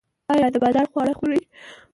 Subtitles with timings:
[0.33, 1.41] ایا د بازار خواړه خورئ؟